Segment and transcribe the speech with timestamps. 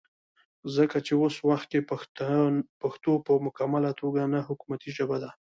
[0.75, 1.85] ځکه چې وس وخت کې
[2.81, 5.29] پښتو پۀ مکمله توګه نه حکومتي ژبه ده